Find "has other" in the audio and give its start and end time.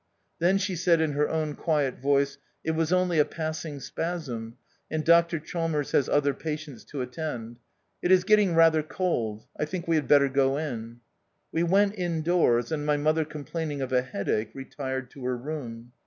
5.91-6.33